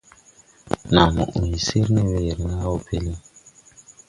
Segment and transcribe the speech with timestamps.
[0.93, 3.05] Naa mo ‘ũy sir ne weere nàa wɔ pel.